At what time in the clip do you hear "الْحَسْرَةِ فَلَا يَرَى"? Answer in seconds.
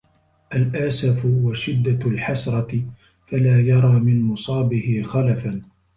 2.09-3.99